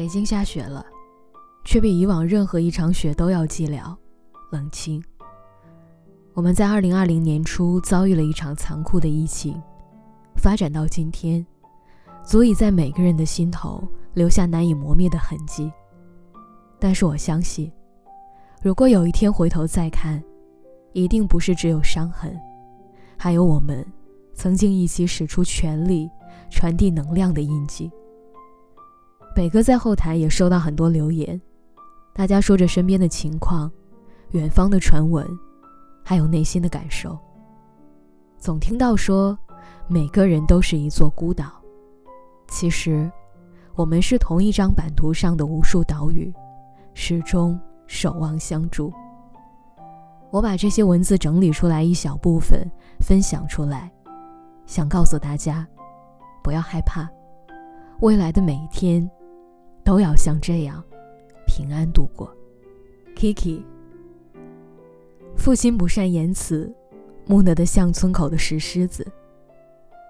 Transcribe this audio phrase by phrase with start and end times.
[0.00, 0.82] 北京下雪了，
[1.62, 3.94] 却比以往任何一场雪都要寂寥、
[4.50, 5.04] 冷清。
[6.32, 9.62] 我们在二零二零年初遭遇了一场残酷的疫情，
[10.36, 11.46] 发展到今天，
[12.24, 15.70] 足以在每个人的心头留下难以磨灭的痕迹。
[16.78, 17.70] 但是我相信，
[18.62, 20.24] 如果有一天回头再看，
[20.94, 22.34] 一定不是只有伤痕，
[23.18, 23.86] 还有我们
[24.32, 26.08] 曾经一起使出全力
[26.48, 27.92] 传递能量的印记。
[29.34, 31.40] 北哥在后台也收到很多留言，
[32.12, 33.70] 大家说着身边的情况、
[34.30, 35.26] 远方的传闻。
[36.02, 37.16] 还有内心的感受。
[38.38, 39.38] 总听到说，
[39.86, 41.52] 每个人都是一座孤岛，
[42.48, 43.08] 其实，
[43.76, 46.32] 我们是同一张版图上的无数岛屿，
[46.94, 48.92] 始终守望相助。
[50.30, 52.68] 我把这些文字整理出来一小部分，
[52.98, 53.92] 分享出来，
[54.66, 55.64] 想告诉大家，
[56.42, 57.08] 不要害怕，
[58.00, 59.08] 未来的每一天，
[59.84, 60.82] 都要像这样，
[61.46, 62.34] 平安度过。
[63.16, 63.62] Kiki。
[65.36, 66.72] 父亲不善言辞，
[67.26, 69.06] 木讷的像村口的石狮子。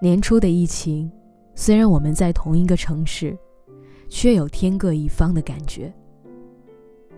[0.03, 1.11] 年初的疫情，
[1.55, 3.37] 虽然我们在同一个城市，
[4.09, 5.93] 却有天各一方的感觉。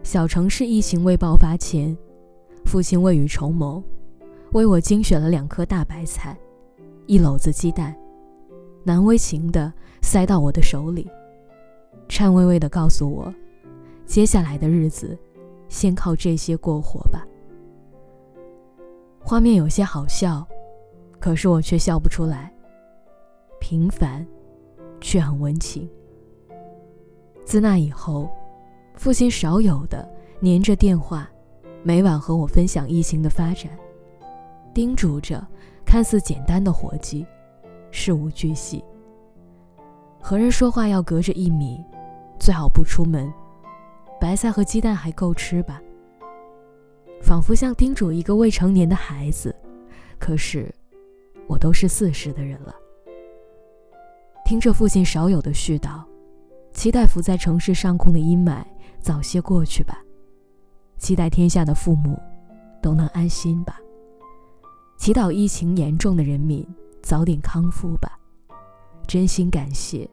[0.03, 1.97] 小城市疫情未爆发前，
[2.65, 3.83] 父亲未雨绸缪，
[4.53, 6.37] 为我精选了两颗大白菜，
[7.07, 7.97] 一篓子鸡蛋，
[8.85, 11.09] 难为情的塞到我的手里，
[12.09, 13.33] 颤巍巍地告诉我
[14.05, 15.19] ：“接下来的日子，
[15.69, 17.27] 先靠这些过活吧。”
[19.25, 20.47] 画面有些好笑，
[21.19, 22.53] 可是我却笑不出来。
[23.61, 24.27] 平凡，
[25.01, 25.89] 却很温情。
[27.45, 28.29] 自那以后，
[28.95, 30.09] 父亲少有的
[30.41, 31.31] 黏着电话，
[31.83, 33.71] 每晚和我分享疫情的发展，
[34.75, 35.45] 叮嘱着
[35.85, 37.25] 看似简单的活计，
[37.91, 38.85] 事无巨细。
[40.23, 41.85] 和人说话要隔着一米，
[42.39, 43.31] 最好不出门。
[44.21, 45.83] 白菜和鸡蛋还够吃吧？
[47.21, 49.55] 仿佛像叮嘱一个未成年的孩子，
[50.21, 50.73] 可是，
[51.49, 52.73] 我都是四十的人了。
[54.45, 56.01] 听着父亲少有的絮叨，
[56.73, 58.65] 期待浮在城市上空的阴霾
[59.01, 59.99] 早些过去吧，
[60.99, 62.17] 期待天下的父母
[62.81, 63.81] 都能安心吧，
[64.97, 66.65] 祈祷疫情严重的人民
[67.03, 68.19] 早点康复吧，
[69.07, 70.09] 真心感谢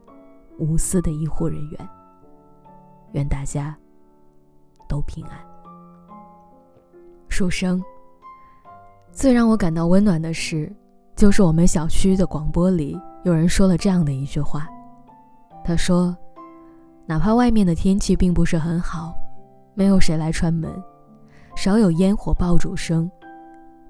[0.58, 1.90] 无私的医护人员，
[3.14, 3.78] 愿大家
[4.88, 5.40] 都平安。
[7.28, 7.82] 书生。
[9.12, 10.72] 最让我感到温暖的事，
[11.16, 14.68] 就是我们小区的广播里有人说了这样的一句话。
[15.64, 16.16] 他说
[17.06, 19.14] ：“哪怕外面的天气并不是很好，
[19.74, 20.72] 没有谁来串门，
[21.56, 23.10] 少有烟火爆竹声，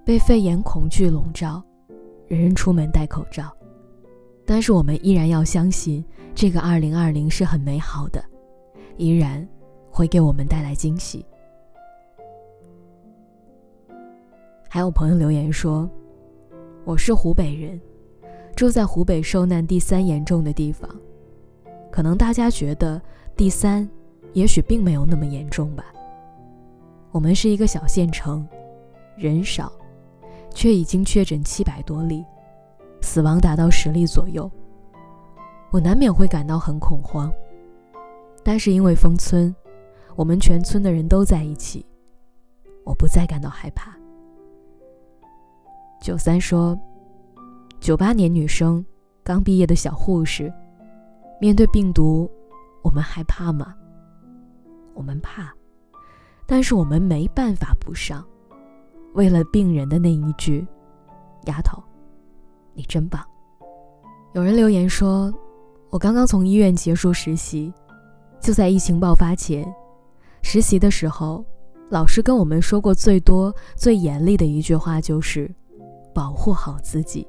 [0.05, 1.61] 被肺炎恐惧笼罩，
[2.27, 3.51] 人人出门戴口罩，
[4.49, 8.19] 但是我们依然要相信，这个2020是很美好的，
[8.97, 9.47] 依然
[9.91, 11.23] 会给我们带来惊喜。”
[14.67, 15.87] 还有朋友留言说
[16.83, 17.79] ：“我是湖北人，
[18.55, 20.89] 住在湖北受难第三严重的地方。
[21.91, 22.99] 可能大家觉得
[23.37, 23.87] 第三，
[24.33, 25.85] 也许并没有那么严重吧。
[27.11, 28.47] 我们是一个小县城，
[29.15, 29.71] 人少，
[30.55, 32.25] 却已经确诊七百多例，
[33.01, 34.49] 死亡达到十例左右。
[35.71, 37.31] 我难免会感到很恐慌，
[38.43, 39.55] 但是因为封村，
[40.15, 41.85] 我们全村的人都在一起，
[42.83, 43.95] 我不再感到害怕。”
[46.01, 46.79] 九三说
[47.79, 48.83] ：“九八年女生，
[49.23, 50.51] 刚毕业的小护士，
[51.39, 52.29] 面对病毒，
[52.81, 53.75] 我们害怕吗？
[54.95, 55.53] 我们怕，
[56.47, 58.25] 但是我们没办法不上。
[59.13, 60.65] 为了病人的那一句，
[61.45, 61.81] 丫头，
[62.79, 63.21] 你真棒。”
[64.33, 65.33] 有人留言说
[65.91, 67.73] ：“我刚刚从医院结束实习，
[68.39, 69.67] 就在疫情爆发前，
[70.41, 71.43] 实习的时候，
[71.89, 75.53] 老师跟我们说过最多、最严厉的一句话就是。”
[76.11, 77.25] 保护好自己。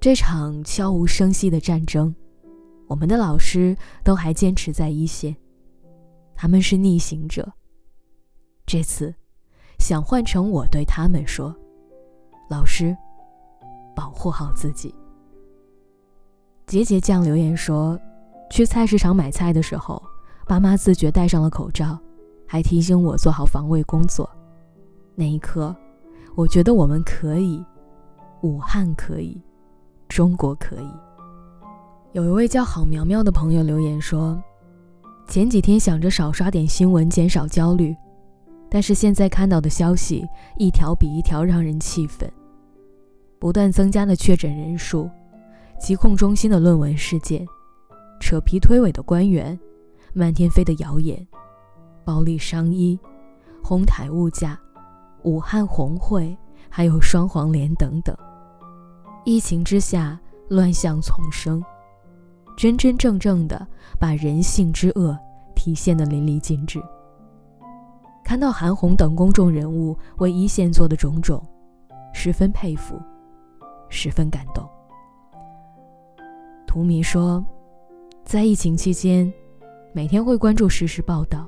[0.00, 2.14] 这场悄无声息的战争，
[2.86, 5.36] 我们的老师都还坚持在一线，
[6.34, 7.52] 他们是逆行者。
[8.64, 9.12] 这次，
[9.80, 11.54] 想换成我对他们说
[12.48, 12.96] ：“老师，
[13.94, 14.94] 保护好自己。”
[16.66, 17.98] 杰杰酱留言说
[18.50, 20.02] ：“去菜市场买菜的时候，
[20.46, 21.98] 爸妈自觉戴上了口罩，
[22.46, 24.28] 还提醒我做好防卫工作。
[25.14, 25.74] 那一刻。”
[26.34, 27.62] 我觉得我们可以，
[28.40, 29.38] 武汉可以，
[30.08, 30.88] 中国可以。
[32.12, 34.42] 有一位叫郝苗苗的朋友留言说
[35.28, 37.94] ：“前几天想着少刷点新闻，减少焦虑，
[38.70, 42.32] 但是现在看到的消息一条比一条让人气愤。
[43.42, 45.10] 不断增加的确诊人数，
[45.76, 47.44] 疾控中心的论文事件，
[48.20, 49.58] 扯皮推诿的官员，
[50.14, 51.26] 漫天飞的谣言，
[52.04, 52.96] 暴力伤医，
[53.60, 54.56] 哄抬物价，
[55.24, 56.38] 武汉红会，
[56.70, 58.16] 还有双黄连等等。
[59.24, 60.16] 疫情之下，
[60.48, 61.60] 乱象丛生，
[62.56, 63.66] 真真正正的
[63.98, 65.18] 把人性之恶
[65.56, 66.80] 体现得淋漓尽致。
[68.24, 71.44] 看到韩红等公众人物为一线做的种种，
[72.14, 73.02] 十分佩服，
[73.92, 74.66] 十分感动。
[76.66, 77.44] 图迷说，
[78.24, 79.30] 在疫情期间。
[79.94, 81.46] 每天会关注实时报道，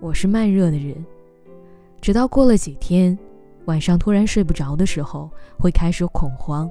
[0.00, 0.94] 我是慢热的人，
[1.98, 3.18] 直到过了几天，
[3.64, 6.70] 晚上突然睡不着的时候，会开始恐慌，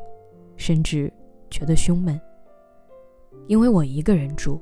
[0.56, 1.12] 甚至
[1.50, 2.21] 觉得胸闷。
[3.47, 4.62] 因为我一个人住，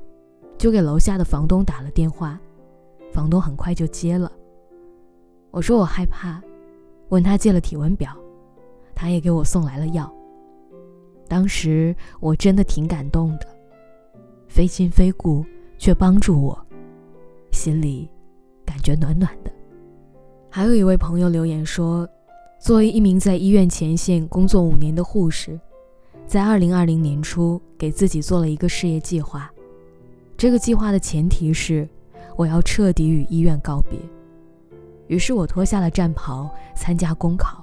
[0.56, 2.40] 就给楼下的房东打了电话，
[3.12, 4.32] 房东很快就接了。
[5.50, 6.42] 我说我害怕，
[7.10, 8.16] 问他借了体温表，
[8.96, 10.12] 他也给我送来了药。
[11.28, 13.46] 当时我真的挺感动的，
[14.48, 15.46] 非亲非故。
[15.78, 16.58] 却帮助我，
[17.52, 18.08] 心里
[18.64, 19.52] 感觉暖暖的。
[20.48, 22.08] 还有一位朋友留言说，
[22.58, 25.60] 作为一名在医院前线工作五年的护士，
[26.26, 29.52] 在二零二零年初给自己做了一个事业计划。
[30.34, 31.86] 这个计划的前提是
[32.36, 33.98] 我要彻底与医院告别。
[35.08, 37.62] 于是我脱下了战袍，参加公考。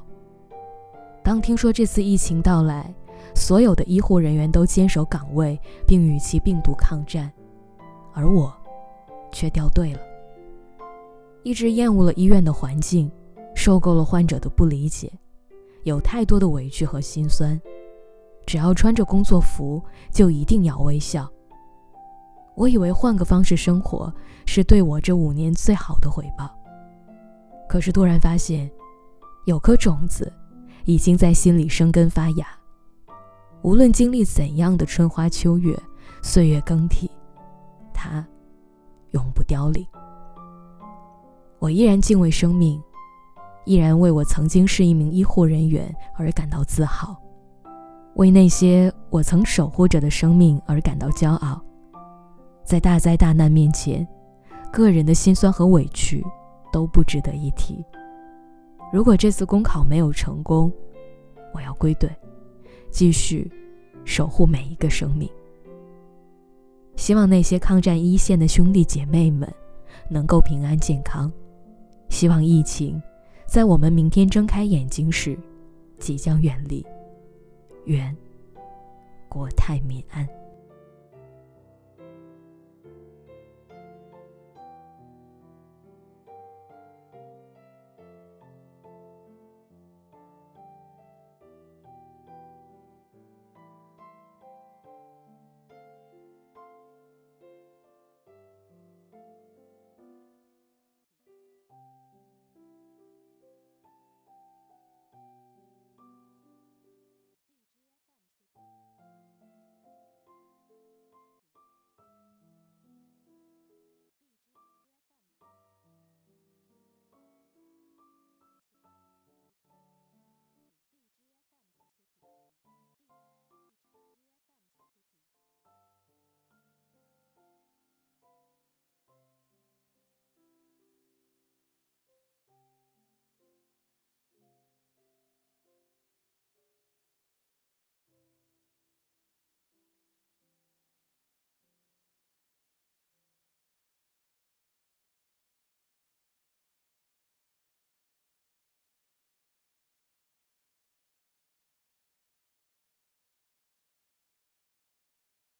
[1.24, 2.94] 当听说这次疫情到来，
[3.34, 7.32] 所有的医护人员都坚守岗位，并与其病毒抗战。
[8.14, 8.54] 而我，
[9.32, 10.00] 却掉队了。
[11.42, 13.10] 一直厌恶了医院的环境，
[13.56, 15.12] 受够了患者的不理解，
[15.84, 17.60] 有太多的委屈和心酸。
[18.46, 19.82] 只要穿着工作服，
[20.12, 21.30] 就一定要微笑。
[22.56, 24.14] 我以为换个方式生活，
[24.46, 26.54] 是对我这五年最好的回报。
[27.70, 28.70] 可是突然发现，
[29.46, 30.32] 有颗种子，
[30.86, 32.48] 已经在心里生根发芽。
[33.62, 35.78] 无论经历怎样的春花秋月，
[36.22, 37.10] 岁月更替。
[37.94, 38.26] 它
[39.12, 39.86] 永不凋零。
[41.60, 42.82] 我依然敬畏生命，
[43.66, 47.16] 依然为我曾经是一名医护人员而感到自豪，
[48.16, 51.62] 为那些我曾守护着的生命而感到骄傲。
[52.66, 54.06] 在大灾大难面前，
[54.74, 56.22] 个人的辛酸和委屈
[56.72, 57.86] 都不值得一提。
[58.94, 60.72] 如果这次公考没有成功，
[61.52, 62.08] 我要归队，
[62.92, 63.52] 继续
[64.06, 65.28] 守护每一个生命。
[66.96, 69.52] 希望那些抗战一线的兄弟姐妹们
[70.12, 71.32] 能够平安健康。
[72.10, 73.02] 希望疫情
[73.48, 75.36] 在我们明天睁开眼睛时
[75.98, 76.86] 即将远离。
[77.86, 78.16] 愿
[79.28, 80.30] 国泰民安。